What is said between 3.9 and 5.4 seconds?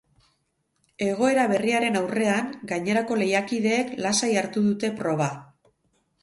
lasai hartu dute proba.